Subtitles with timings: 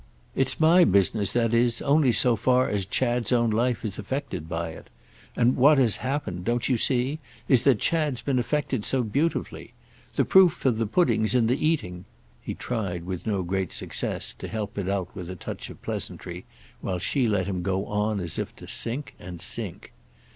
[0.35, 4.69] It's my business, that is, only so far as Chad's own life is affected by
[4.71, 4.89] it;
[5.35, 7.19] and what has happened, don't you see?
[7.47, 9.73] is that Chad's has been affected so beautifully.
[10.15, 14.79] The proof of the pudding's in the eating"—he tried, with no great success, to help
[14.79, 16.45] it out with a touch of pleasantry,
[16.79, 19.93] while she let him go on as if to sink and sink.